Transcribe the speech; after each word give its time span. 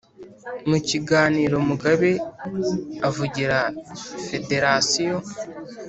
Mu 0.69 0.77
kiganiro 0.87 1.55
Mugabe 1.67 2.11
uvugira 3.09 3.57
federasiyo 4.27 5.17